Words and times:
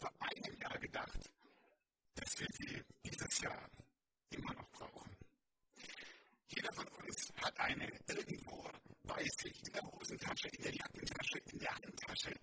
Vor 0.00 0.12
einem 0.20 0.60
Jahr 0.60 0.78
gedacht, 0.78 1.30
dass 2.14 2.38
wir 2.38 2.48
sie 2.52 2.82
dieses 3.04 3.40
Jahr 3.40 3.70
immer 4.30 4.54
noch 4.54 4.70
brauchen? 4.70 5.16
Jeder 6.48 6.72
von 6.74 6.88
uns 6.88 7.32
hat 7.36 7.60
eine 7.60 7.86
irgendwo 8.08 8.68
bei 9.04 9.24
sich, 9.38 9.62
in 9.66 9.72
der 9.72 9.82
Hosentasche, 9.82 10.48
in 10.48 10.62
der 10.62 10.74
Jackentasche, 10.74 11.38
in 11.52 11.58
der 11.58 11.74
Handtasche. 11.76 12.34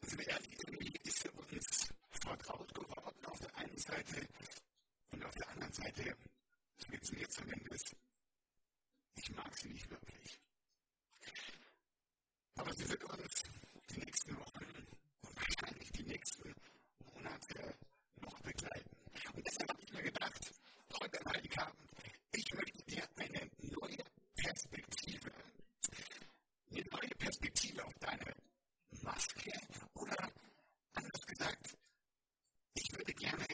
Also 0.00 0.16
irgendwie 0.18 0.92
ist 1.02 1.22
sie 1.22 1.28
uns 1.30 1.94
vertraut 2.22 2.74
geworden 2.74 3.24
auf 3.24 3.38
der 3.40 3.56
einen 3.56 3.78
Seite 3.78 4.28
und 5.10 5.24
auf 5.24 5.34
der 5.34 5.48
anderen 5.48 5.72
Seite, 5.72 6.16
so 6.76 6.86
geht 6.88 7.02
es 7.02 7.12
mir 7.12 7.28
zumindest, 7.28 7.96
ich 9.16 9.30
mag 9.30 9.50
sie 9.58 9.68
nicht 9.68 9.90
wirklich. 9.90 10.38
Aber 12.56 12.72
sie 12.74 12.88
wird 12.88 13.04
uns 13.04 13.42
die 13.90 14.00
nächsten 14.00 14.38
Wochen 14.38 14.53
nächsten 16.24 16.54
Monate 17.12 17.78
noch 18.20 18.40
begleiten. 18.40 18.96
Und 19.34 19.46
deshalb 19.46 19.68
habe 19.68 19.82
ich 19.82 19.92
mir 19.92 20.02
gedacht, 20.02 20.54
heute 21.00 21.20
am 21.20 21.32
Heiligabend, 21.32 21.90
ich 22.32 22.54
möchte 22.54 22.82
dir 22.84 23.06
eine 23.16 23.50
neue 23.58 24.04
Perspektive, 24.34 25.32
eine 26.70 26.84
neue 26.90 27.10
Perspektive 27.18 27.84
auf 27.84 27.92
deine 28.00 28.34
Maske 29.02 29.52
oder 29.94 30.32
anders 30.94 31.26
gesagt, 31.26 31.76
ich 32.74 32.90
würde 32.92 33.12
gerne 33.12 33.46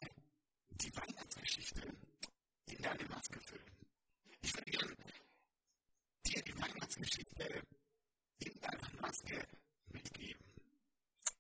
die 0.70 0.92
Weihnachtsgeschichte 0.94 1.92
in 2.66 2.82
deine 2.82 3.04
Maske 3.08 3.40
füllen. 3.48 3.76
Ich 4.42 4.54
würde 4.54 4.70
gerne 4.70 4.96
dir 6.24 6.42
die 6.42 6.56
Weihnachtsgeschichte 6.56 7.62
in 8.38 8.60
deiner 8.60 9.00
Maske 9.00 9.44
mitgeben. 9.88 10.44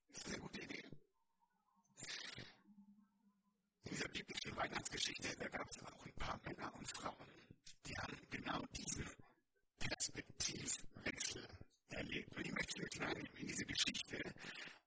Das 0.08 0.18
ist 0.18 0.26
eine 0.26 0.38
gute 0.38 0.60
Idee. 0.60 0.84
In 3.84 3.96
dieser 3.96 4.08
biblischen 4.08 4.49
Weihnachtsgeschichte, 4.60 5.34
da 5.36 5.48
gab 5.48 5.66
es 5.70 5.82
auch 5.86 6.04
ein 6.04 6.12
paar 6.16 6.38
Männer 6.44 6.74
und 6.74 6.86
Frauen, 6.92 7.30
die 7.86 7.96
haben 7.96 8.18
genau 8.28 8.60
diesen 8.76 9.08
Perspektivwechsel 9.78 11.48
erlebt. 11.88 12.36
Und 12.36 12.44
ich 12.44 12.52
möchte 12.52 12.82
euch 12.82 12.92
hineinnehmen 12.92 13.36
in 13.36 13.46
diese 13.46 13.64
Geschichte 13.64 14.34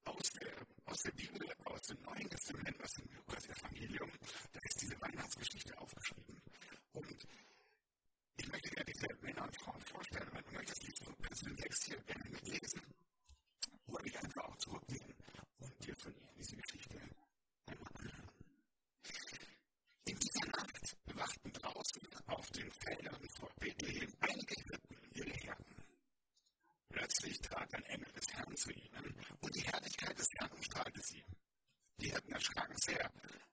aus 0.03 0.29
der, 0.39 0.67
aus 0.85 0.97
der 1.01 1.12
Bibel, 1.13 1.41
aus 1.66 1.81
dem 1.88 2.01
Neuen 2.03 2.29
Testament, 2.29 2.83
aus 2.83 2.91
dem 2.91 3.09
Lukas-Evangelium. 3.16 4.12
Da 4.51 4.59
ist 4.62 4.81
diese 4.81 5.01
Weihnachtsgeschichte 5.01 5.78
aufgeschrieben. 5.79 6.41
Und 6.94 7.25
ich 8.38 8.47
möchte 8.47 8.69
dir 8.75 8.83
diese 8.85 9.07
Männer 9.22 9.44
und 9.44 9.63
Frauen 9.63 9.81
vorstellen. 9.89 10.29
Wenn 10.33 10.44
du 10.44 10.51
möchtest, 10.51 10.83
liest 10.83 11.01
du 11.06 11.16
kannst 11.16 11.41
du 11.41 11.50
den 11.50 11.57
Text 11.57 11.83
hier 11.85 12.01
gerne 12.03 12.29
mitlesen 12.29 12.81
oder 13.88 14.03
dich 14.03 14.17
einfach 14.19 14.44
auch 14.45 14.57
zurücklehnen 14.57 15.16
und 15.57 15.85
dir 15.85 15.95
von 16.03 16.13
ihnen 16.13 16.35
diese 16.38 16.57
Geschichte 16.57 17.00
einmal 17.66 17.89
anhören. 17.95 18.33
In 20.06 20.19
dieser 20.19 20.47
Nacht 20.47 21.06
bewachten 21.06 21.53
draußen 21.53 22.07
auf 22.27 22.45
den 22.51 22.69
Feldern 22.83 23.25
vor 23.39 23.50
Bethlehem 23.59 24.13
einige 24.19 24.56
Hirten 24.56 24.97
ihre 25.13 25.31
Herden. 25.31 25.83
Plötzlich 26.89 27.38
trat 27.39 27.73
ein 27.73 27.83
Engel 27.83 28.12
des 28.12 28.27
Herrn 28.33 28.56
zu 28.56 28.72
ihnen 28.72 29.16
und 29.39 29.56
die 29.56 29.63
Herrlichkeit 29.63 30.19
umstrahlte 30.73 31.01
sie. 31.01 31.23
Die 32.00 32.09
Hirten 32.09 32.31
erschraken 32.31 32.78
sehr, 32.78 33.11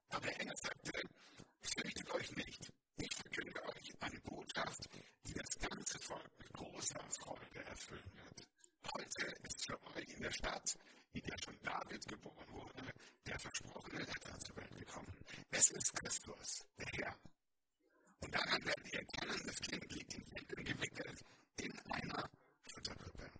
aber 0.09 0.27
der 0.27 0.41
Engel 0.41 0.57
sagte, 0.57 1.03
fürchtet 1.61 2.11
euch 2.11 2.31
nicht, 2.37 2.73
ich 2.97 3.15
verkünde 3.15 3.63
euch 3.69 3.93
eine 4.01 4.21
Botschaft, 4.21 4.89
die 5.27 5.35
das 5.35 5.69
ganze 5.69 5.99
Volk 6.07 6.31
mit 6.39 6.53
großer 6.53 7.01
Freude 7.23 7.65
erfüllen 7.65 8.13
wird. 8.15 8.49
Heute 8.97 9.37
ist 9.45 9.67
für 9.67 9.83
euch 9.95 10.09
in 10.09 10.23
der 10.23 10.33
Stadt, 10.33 10.75
in 11.13 11.23
der 11.23 11.37
schon 11.45 11.59
David 11.63 12.09
geboren 12.09 12.49
wurde, 12.49 12.91
der 13.27 13.39
versprochene 13.39 14.01
Retter 14.01 14.39
zur 14.39 14.57
Welt 14.57 14.75
gekommen. 14.75 15.15
Es 15.51 15.71
ist 15.71 15.93
Christus, 15.97 16.65
der 16.79 16.87
Herr. 16.93 17.17
Und 18.21 18.35
daran 18.35 18.65
werdet 18.65 18.93
ihr 18.93 19.01
erkennen, 19.01 19.43
das 19.47 19.61
Kind 19.61 19.93
liegt 19.93 20.15
in 20.15 20.25
Winkeln 20.35 20.65
gewickelt 20.65 21.25
in 21.57 21.79
einer 21.93 22.31
Futterkrippe. 22.63 23.40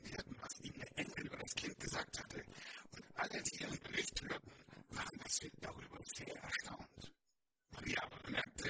gesagt 2.11 2.17
hatte. 2.17 2.45
Und 2.91 3.19
alle, 3.19 3.41
die 3.43 3.61
ihren 3.61 3.79
Bericht 3.79 4.21
hörten, 4.21 4.51
waren 4.89 5.19
darüber 5.59 5.97
sehr 6.03 6.35
erstaunt. 6.35 7.13
Maria 7.71 8.03
aber 8.03 8.17
bemerkte, 8.23 8.69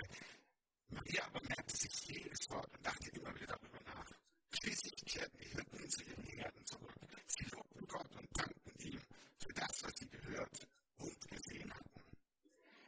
Maria 0.90 1.26
aber 1.26 1.42
merkte 1.48 1.78
sich 1.78 1.92
jedes 2.06 2.50
Wort 2.50 2.70
und 2.78 2.86
dachte 2.86 3.10
immer 3.14 3.34
wieder 3.36 3.48
darüber 3.48 3.80
nach. 3.86 4.10
Schließlich 4.52 4.94
kehrten 5.06 5.38
die 5.40 5.50
Hirten 5.50 5.90
zu 5.90 6.04
ihren 6.04 6.26
Herden 6.26 6.66
zurück. 6.66 6.96
Sie 7.26 7.46
lobten 7.46 7.88
Gott 7.88 8.16
und 8.16 8.38
dankten 8.38 8.80
ihm 8.80 9.02
für 9.38 9.54
das, 9.54 9.84
was 9.84 9.94
sie 9.96 10.10
gehört 10.10 10.68
und 10.98 11.30
gesehen 11.30 11.74
hatten. 11.74 12.02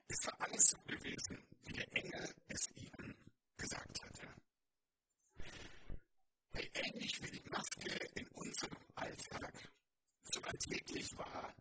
Es 0.07 0.27
war 0.27 0.41
alles 0.41 0.63
so 0.67 0.77
gewesen, 0.85 1.47
wie 1.61 1.73
der 1.73 1.91
Engel 1.93 2.35
es 2.47 2.69
ihnen 2.75 3.15
gesagt 3.57 4.03
hatte. 4.03 4.27
Hey, 6.51 6.69
ähnlich 6.75 7.19
wie 7.23 7.31
die 7.31 7.49
Maske 7.49 7.89
in 8.13 8.27
unserem 8.27 8.77
Alltag, 8.95 9.73
alltäglich 10.73 11.17
war 11.17 11.53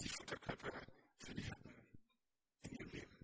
die 0.00 0.08
die 1.34 1.42
Hirten 1.42 1.74
in 2.62 2.72
ihrem 2.72 2.90
Leben. 2.90 3.18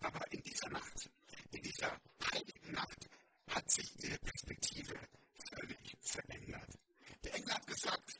Aber 0.00 0.32
in 0.32 0.42
dieser 0.42 0.68
Nacht, 0.70 1.10
in 1.50 1.62
dieser 1.62 2.00
heiligen 2.32 2.72
Nacht, 2.72 3.08
hat 3.48 3.70
sich 3.70 4.04
ihre 4.04 4.18
Perspektive 4.18 4.94
völlig 5.50 5.96
verändert. 6.02 6.78
Der 7.24 7.34
Engel 7.34 7.54
hat 7.54 7.66
gesagt, 7.66 8.18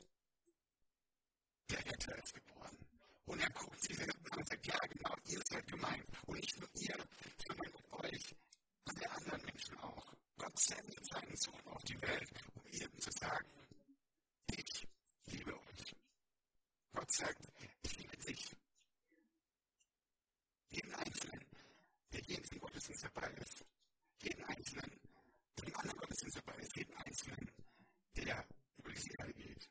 der 1.70 1.78
Retter 1.78 2.16
ist 2.18 2.34
geboren. 2.34 2.76
Und 3.26 3.40
er 3.40 3.50
guckt 3.50 3.82
sie 3.82 4.00
an 4.00 4.10
und 4.36 4.48
sagt, 4.48 4.66
ja 4.66 4.78
genau, 4.78 5.14
ihr 5.26 5.40
seid 5.44 5.66
gemeint. 5.66 6.04
Und 6.26 6.36
nicht 6.36 6.58
nur 6.58 6.68
ihr, 6.74 7.08
sondern 7.46 7.72
mit 7.72 7.92
euch, 7.92 8.34
alle 8.84 9.10
anderen 9.10 9.44
Menschen 9.44 9.78
auch. 9.78 10.14
Gott 10.36 10.58
sendet 10.60 11.06
seinen 11.06 11.36
Sohn 11.36 11.66
auf 11.66 11.82
die 11.84 12.00
Welt, 12.02 12.30
um 12.54 12.66
ihnen 12.66 13.00
zu 13.00 13.10
sagen, 13.20 13.48
ich 14.50 14.88
liebe 15.32 15.54
euch. 15.54 15.94
Gott 16.92 17.12
sagt, 17.12 17.52
ich 17.82 17.96
liebe 17.98 18.16
dich. 18.18 18.56
Jeden 20.70 20.94
Einzelnen, 20.94 21.46
der 22.12 22.20
jeden 22.22 22.44
Gottesdienst 22.88 23.04
dabei 23.04 23.30
ist. 23.32 23.64
Jeden 24.22 24.44
Einzelnen, 24.44 25.00
Im 25.62 25.76
anderen 25.76 25.98
Gottesdienst 25.98 26.36
dabei 26.38 26.58
ist 26.58 26.76
jeden 26.76 26.96
Einzelnen, 26.96 27.52
der 28.16 28.48
über 28.78 28.92
diese 28.92 29.10
Erde 29.18 29.32
geht. 29.34 29.68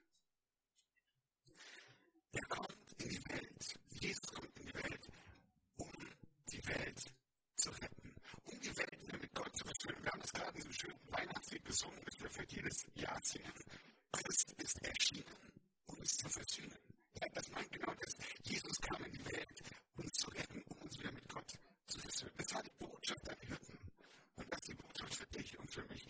Er 2.33 2.45
kommt 2.47 3.01
in 3.01 3.09
die 3.09 3.25
Welt. 3.29 3.79
Jesus 3.89 4.31
kommt 4.31 4.55
in 4.57 4.65
die 4.67 4.73
Welt, 4.75 5.07
um 5.77 5.91
die 6.51 6.67
Welt 6.67 6.99
zu 7.55 7.69
retten, 7.71 8.15
um 8.43 8.59
die 8.61 8.77
Welt 8.77 9.01
wieder 9.01 9.17
mit 9.17 9.33
Gott 9.33 9.57
zu 9.57 9.65
versöhnen. 9.65 10.03
Wir 10.03 10.11
haben 10.11 10.21
das 10.21 10.31
gerade 10.31 10.49
in 10.49 10.55
diesem 10.57 10.73
schönen 10.73 11.11
Weihnachtslied 11.11 11.65
gesungen, 11.65 12.01
das 12.05 12.19
wir 12.19 12.29
für 12.29 12.45
jedes 12.47 12.85
Jahr 12.93 13.19
singen. 13.23 13.53
Christ 14.11 14.53
ist 14.61 14.83
erschienen, 14.83 15.41
um 15.87 15.97
uns 15.97 16.11
zu 16.17 16.29
versöhnen. 16.29 16.77
Ja, 17.19 17.27
das 17.33 17.49
meint 17.49 17.71
genau 17.71 17.93
das. 17.95 18.13
Jesus 18.43 18.77
kam 18.81 19.03
in 19.05 19.11
die 19.11 19.25
Welt, 19.25 19.63
uns 19.95 20.11
zu 20.13 20.29
retten, 20.29 20.61
um 20.67 20.77
uns 20.77 20.99
wieder 20.99 21.11
mit 21.11 21.27
Gott 21.27 21.51
zu 21.87 21.99
versöhnen. 21.99 22.33
Das 22.37 22.53
war 22.53 22.63
die 22.63 22.71
Botschaft 22.77 23.29
an 23.29 23.39
Hirten. 23.39 23.79
Und 24.35 24.51
das 24.51 24.59
ist 24.59 24.67
die 24.67 24.75
Botschaft 24.75 25.15
für 25.15 25.27
dich 25.27 25.57
und 25.57 25.73
für 25.73 25.83
mich. 25.87 26.05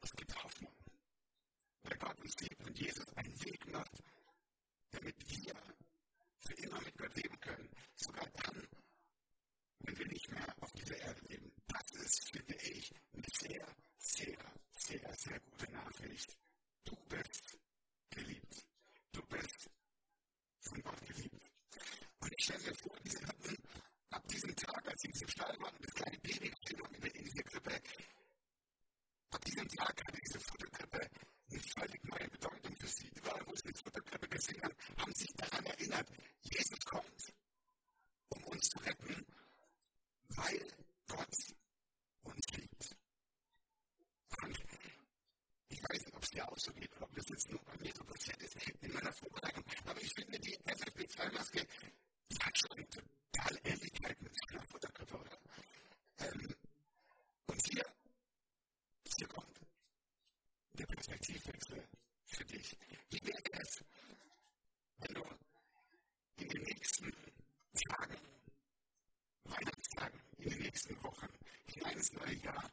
Es 0.00 0.10
gibt 0.12 0.42
Hoffnung. 0.42 0.74
Weil 1.82 1.98
Gott 1.98 2.18
uns 2.20 2.36
liebt 2.40 2.64
und 2.64 2.78
Jesus 2.78 3.08
einen 3.16 3.44
Weg 3.44 3.66
macht, 3.72 4.02
damit 4.90 5.16
wir 5.28 5.54
für 6.38 6.54
immer 6.54 6.80
mit 6.80 6.98
Gott 6.98 7.14
leben 7.16 7.40
können. 7.40 7.70
Sogar 7.96 8.28
dann, 8.30 8.68
wenn 9.80 9.98
wir 9.98 10.06
nicht 10.06 10.30
mehr 10.30 10.54
auf 10.60 10.70
dieser 10.72 10.98
Erde 10.98 11.20
leben. 11.28 11.52
Das 11.66 12.04
ist, 12.04 12.30
finde 12.30 12.54
ich, 12.56 12.92
eine 13.12 13.24
sehr, 13.40 13.76
sehr, 13.98 14.52
sehr, 14.70 15.14
sehr 15.14 15.40
gute 15.40 15.72
Nachricht. 15.72 16.38
Du 16.84 16.96
bist 17.08 17.58
geliebt. 18.10 18.66
Du 19.12 19.22
bist 19.26 19.70
von 20.60 20.82
Gott 20.82 21.00
geliebt. 21.06 21.50
Und 22.20 22.32
ich 22.36 22.44
stelle 22.44 22.62
mir 22.62 22.74
vor, 22.76 22.96
diese 23.04 23.18
Hirten, 23.18 23.56
ab 24.10 24.28
diesem 24.28 24.54
Tag, 24.54 24.71
als 25.02 25.08
sie 25.08 25.08
in 25.08 25.12
diesem 25.12 25.28
Stall 25.28 25.58
waren, 25.60 25.76
das 25.80 25.94
kleine 25.94 26.18
Baby 26.18 26.50
geführt 26.50 27.14
in 27.14 27.24
diese 27.24 27.42
Krippe, 27.44 27.82
ab 29.30 29.44
diesem 29.44 29.68
Tag 29.68 30.00
hatte 30.06 30.20
diese 30.20 30.40
Futterkrippe 30.40 31.10
eine 31.50 31.60
völlig 31.78 32.04
neue 32.04 32.28
Bedeutung 32.28 32.76
für 32.76 32.86
sie. 32.86 33.08
Überall, 33.14 33.42
wo 33.46 33.54
sie 33.54 33.68
die 33.68 33.82
Futterkrippe 33.82 34.28
gesehen 34.28 34.62
haben, 34.62 34.76
haben 34.98 35.12
sich 35.14 35.32
daran 35.36 35.64
erinnert, 35.64 36.08
Jesus 36.42 36.84
kommt, 36.84 37.32
um 38.28 38.44
uns 38.44 38.68
zu 38.68 38.78
retten, 38.78 39.26
weil 40.28 40.76
Gott 41.08 41.36
uns 42.22 42.46
liebt. 42.52 42.96
Und 44.42 44.58
ich 45.68 45.82
weiß 45.82 46.04
nicht, 46.04 46.16
ob 46.16 46.22
es 46.22 46.30
dir 46.30 46.48
auch 46.48 46.58
so 46.58 46.72
geht 46.72 46.92
oder 46.96 47.04
ob 47.04 47.14
das 47.14 47.28
jetzt 47.28 47.50
nur 47.50 47.62
bei 47.64 47.76
mir 47.78 47.92
so 47.94 48.04
passiert 48.04 48.40
ist 48.42 48.56
in 48.80 48.92
meiner 48.92 49.12
Vorbereitung, 49.12 49.64
aber 49.84 50.00
ich 50.00 50.12
finde, 50.14 50.38
die 50.38 50.56
FFP2-Maske, 50.58 51.66
die 52.30 52.38
hat 52.38 52.58
schon 52.58 52.86
total 52.90 53.58
Ähnlichkeit 53.64 54.20
mit 54.20 54.32
so 54.34 54.54
einer 54.54 54.66
Futterkrippe, 54.66 55.18
oder? 55.18 55.38
Ähm, 56.18 56.54
und 57.46 57.66
hier, 57.66 57.84
hier 59.16 59.28
kommt 59.28 59.60
der 60.74 60.86
Perspektivwechsel 60.86 61.88
für 62.26 62.44
dich. 62.44 62.76
Wie 63.08 63.26
wäre 63.26 63.60
es, 63.60 63.84
wenn 64.98 65.14
du 65.14 65.24
in 66.36 66.48
den 66.48 66.62
nächsten 66.62 67.12
Tagen, 67.88 68.18
Weihnachtstagen, 69.44 70.20
in 70.38 70.50
den 70.50 70.58
nächsten 70.72 71.02
Wochen, 71.04 71.28
hinein 71.66 71.96
ins 71.96 72.12
neue 72.12 72.34
Jahr, 72.36 72.70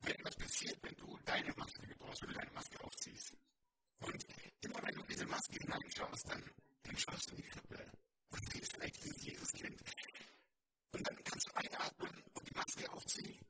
wenn 0.00 0.14
etwas 0.14 0.36
passiert, 0.36 0.78
wenn 0.82 0.94
du 0.96 1.18
deine 1.24 1.52
Maske 1.54 1.86
gebrauchst, 1.86 2.22
wenn 2.22 2.28
du 2.32 2.38
deine 2.38 2.52
Maske 2.52 2.84
aufziehst. 2.84 3.36
Und 4.00 4.24
immer 4.60 4.82
wenn 4.82 4.94
du 4.94 5.02
diese 5.02 5.26
Maske 5.26 5.58
hineinschaust, 5.58 6.28
dann, 6.28 6.50
dann 6.84 6.96
schaust 6.96 7.30
du 7.30 7.34
in 7.34 7.42
die 7.42 7.48
Krippe 7.48 7.92
und 8.30 8.52
siehst 8.52 8.72
vielleicht 8.72 8.96
dieses 8.96 9.24
Jesuskind. 9.24 9.80
Und 10.92 11.06
dann 11.06 11.24
kannst 11.24 11.48
du 11.48 11.56
einatmen 11.56 12.22
und 12.34 12.48
die 12.48 12.54
Maske 12.54 12.92
aufziehen. 12.92 13.40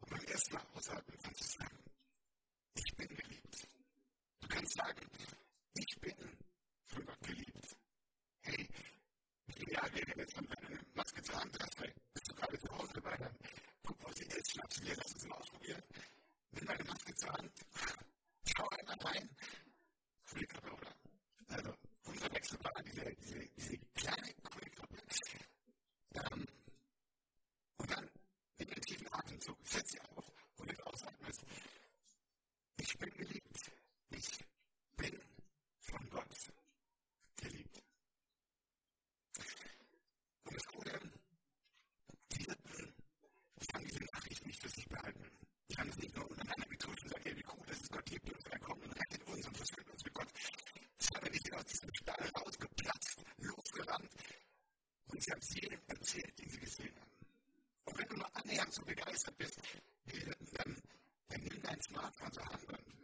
Und 0.00 0.10
beim 0.10 0.24
ersten 0.24 0.54
Mal 0.54 0.66
ausatmen 0.74 1.18
kannst 1.22 1.40
du 1.40 1.58
sagen, 1.58 1.84
ich 2.74 2.96
bin 2.96 3.08
geliebt. 3.08 3.66
Du 4.40 4.48
kannst 4.48 4.74
sagen, 4.76 5.10
ich 5.74 6.00
bin 6.00 6.38
von 6.84 7.04
Gott 7.04 7.20
geliebt. 7.22 7.76
Hey, 8.42 8.68
wie 9.46 9.52
viele 9.52 9.72
Jahre 9.72 9.90
jetzt 9.98 10.34
von 10.34 10.46
deiner 10.46 10.80
Maske 10.94 11.22
zur 11.22 11.40
Hand 11.40 11.58
hast, 11.60 11.76
bist 11.76 12.30
du 12.30 12.34
gerade 12.34 12.58
zu 12.58 12.78
Hause 12.78 12.92
dabei, 12.94 13.16
dann 13.16 13.36
guck, 13.82 14.02
wo 14.02 14.12
sie 14.12 14.24
ist, 14.24 14.52
schnapp 14.52 14.72
sie 14.72 14.84
dir, 14.84 14.96
lass 14.96 15.12
uns 15.14 15.26
mal 15.26 15.36
ausprobieren. 15.36 15.82
Nimm 16.52 16.66
deine 16.66 16.84
Maske 16.84 17.14
zur 17.14 17.32
Hand, 17.32 17.52
schau 18.44 18.68
einmal 18.68 18.96
rein, 19.00 19.36
Kugelkappe, 20.28 20.72
oder? 20.72 20.96
Also, 21.48 21.74
unser 22.04 22.32
Wechsel 22.32 22.58
war 22.64 22.82
diese, 22.82 23.14
diese, 23.16 23.48
diese 23.56 23.76
kleine 23.94 24.34
Kugelkappe. 24.42 24.96
Ähm, 26.14 26.46
und 27.78 27.90
dann 27.90 28.10
in 28.58 28.66
den 28.68 28.80
tiefen 28.82 29.12
Atemzug, 29.12 29.56
setz 29.62 29.90
sie 29.92 30.00
auf 30.00 30.24
und 30.56 30.68
wenn 30.68 30.76
du 30.76 30.86
ausatmest, 30.86 31.44
ich 32.78 32.98
bin 32.98 33.10
geliebt. 33.10 33.72
Ich 34.10 34.44
bin 34.96 35.22
von 35.80 36.08
Gott 36.10 36.34
geliebt. 37.36 37.82
Und 40.44 40.54
das 40.56 40.66
Gute, 40.66 41.00
die 42.32 42.44
Hirten, 42.44 42.94
die 43.60 43.66
haben 43.72 43.84
diese 43.84 44.04
Nachricht 44.04 44.46
nicht 44.46 44.60
für 44.60 44.68
sich 44.68 44.88
behalten. 44.88 45.30
Die 45.70 45.76
haben 45.76 45.90
es 45.90 45.96
nicht 45.98 46.16
nur 46.16 46.28
untereinander 46.28 46.66
getuscht 46.66 47.02
und 47.02 47.08
gesagt, 47.08 47.24
hey, 47.24 47.36
wie 47.36 47.44
cool, 47.52 47.66
dass 47.66 47.80
es 47.80 47.88
Gott 47.88 48.06
gibt 48.06 48.30
und 48.30 48.46
er 48.46 48.58
kommt 48.58 48.82
und 48.82 48.92
rettet 48.92 49.26
uns 49.26 49.46
und 49.46 49.56
versöhnt 49.56 49.90
uns 49.90 50.04
mit 50.04 50.14
Gott. 50.14 50.28
Sondern 50.98 51.32
die 51.32 51.38
sind 51.38 51.54
aus 51.54 51.64
diesem 51.64 51.90
Stall 51.94 52.30
rausgeplatzt, 52.36 53.24
losgerannt 53.38 54.10
und 55.06 55.22
sie 55.22 55.30
haben 55.30 55.40
es 55.40 55.54
jedem 55.54 55.80
erzählt, 55.86 56.38
den 56.38 56.50
sie 56.50 56.58
gesehen 56.58 57.00
haben. 57.00 57.10
Und 57.84 57.98
wenn 57.98 58.08
du 58.08 58.16
nur 58.16 58.36
annähernd 58.36 58.74
so 58.74 58.82
begeistert 58.82 59.36
bist, 59.38 59.60
wie 60.04 60.12
die 60.12 60.24
Hirten, 60.24 60.48
dann, 60.54 60.82
dann 61.28 61.40
nimm 61.40 61.62
dein 61.62 61.80
Smartphone 61.82 62.32
zur 62.32 62.46
Hand 62.46 62.68
und 62.68 63.00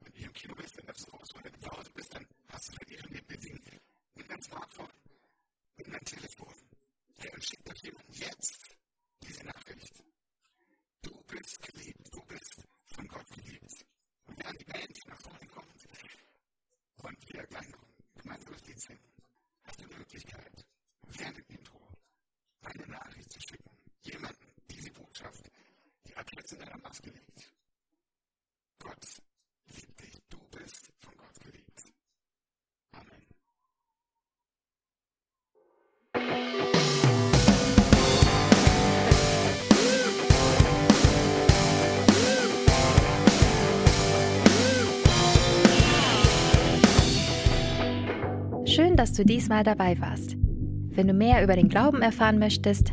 wenn 0.00 0.12
du 0.12 0.18
im 0.20 0.32
Kino 0.32 0.54
bist, 0.54 0.78
dann 0.78 0.86
darfst 0.86 1.06
du 1.06 1.10
raus, 1.10 1.28
wenn 1.42 1.52
du 1.52 1.58
zu 1.58 1.70
Hause 1.70 1.90
bist, 1.94 2.14
dann 2.14 2.26
hast 2.48 2.68
du 2.68 2.72
vielleicht 2.72 2.90
ihren 2.90 3.12
neben 3.12 3.40
dir 3.40 3.80
Nimm 4.14 4.28
dein 4.28 4.42
Smartphone, 4.42 4.92
nimm 5.76 5.90
dein 5.92 6.04
Telefon. 6.04 6.54
Hey, 7.18 7.30
und 7.34 7.44
schick 7.44 7.64
doch 7.64 7.74
jemand 7.82 8.18
jetzt 8.18 8.76
diese 9.22 9.44
Nachricht. 9.44 10.04
Du 11.02 11.22
bist 11.24 11.62
geliebt, 11.62 12.14
du 12.14 12.24
bist 12.26 12.62
von 12.94 13.06
Gott 13.08 13.28
geliebt. 13.30 13.84
Und 14.26 14.38
während 14.38 14.60
die 14.60 14.64
Band 14.64 14.98
nach 15.06 15.20
vorne 15.22 15.46
kommt 15.48 15.86
und 17.02 17.32
wir 17.32 17.46
gleich 17.46 17.68
noch 17.68 17.82
ein 17.82 18.22
gemeinsames 18.22 18.62
Lied 18.66 18.80
singen, 18.80 19.12
hast 19.64 19.80
du 19.80 19.88
die 19.88 19.94
Möglichkeit, 19.96 20.66
während 21.02 21.38
dem 21.38 21.56
Intro 21.56 21.88
eine 22.62 22.86
Nachricht 22.86 23.30
zu 23.32 23.40
schicken. 23.48 23.76
Jemanden 24.02 24.52
diese 24.70 24.90
Botschaft, 24.92 25.50
die 26.06 26.14
ab 26.16 26.30
liegt. 27.04 27.52
Gott 28.78 29.22
liebt 29.74 30.00
dich, 30.00 30.18
du 30.28 30.38
bist 30.56 30.92
von 30.98 31.12
Gott 31.16 31.40
geliebt. 31.40 31.92
Amen. 32.92 33.26
Schön, 48.66 48.96
dass 48.96 49.12
du 49.12 49.24
diesmal 49.24 49.64
dabei 49.64 50.00
warst. 50.00 50.36
Wenn 50.38 51.08
du 51.08 51.14
mehr 51.14 51.42
über 51.42 51.56
den 51.56 51.68
Glauben 51.68 52.00
erfahren 52.00 52.38
möchtest, 52.38 52.92